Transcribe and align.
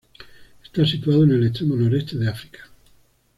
Está 0.63 0.83
situado 0.83 1.25
en 1.25 1.31
el 1.33 1.45
extremo 1.45 1.75
noreste 1.75 2.17
de 2.17 2.27
África. 2.27 2.67